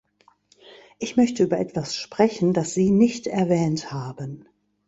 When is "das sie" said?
2.55-2.89